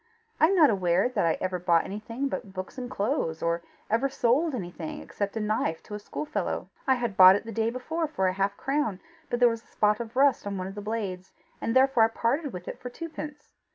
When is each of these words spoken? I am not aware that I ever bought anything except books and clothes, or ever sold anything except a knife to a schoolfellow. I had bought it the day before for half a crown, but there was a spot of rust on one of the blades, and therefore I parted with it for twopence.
I 0.39 0.47
am 0.47 0.55
not 0.55 0.71
aware 0.71 1.09
that 1.09 1.27
I 1.27 1.37
ever 1.39 1.59
bought 1.59 1.85
anything 1.85 2.25
except 2.25 2.53
books 2.53 2.79
and 2.79 2.89
clothes, 2.89 3.43
or 3.43 3.61
ever 3.87 4.09
sold 4.09 4.55
anything 4.55 4.99
except 4.99 5.37
a 5.37 5.39
knife 5.39 5.83
to 5.83 5.93
a 5.93 5.99
schoolfellow. 5.99 6.69
I 6.87 6.95
had 6.95 7.15
bought 7.15 7.35
it 7.35 7.45
the 7.45 7.51
day 7.51 7.69
before 7.69 8.07
for 8.07 8.25
half 8.31 8.53
a 8.53 8.57
crown, 8.57 8.99
but 9.29 9.39
there 9.39 9.47
was 9.47 9.61
a 9.63 9.67
spot 9.67 9.99
of 9.99 10.15
rust 10.15 10.47
on 10.47 10.57
one 10.57 10.65
of 10.65 10.73
the 10.73 10.81
blades, 10.81 11.33
and 11.61 11.75
therefore 11.75 12.05
I 12.05 12.07
parted 12.07 12.51
with 12.51 12.67
it 12.67 12.79
for 12.79 12.89
twopence. 12.89 13.51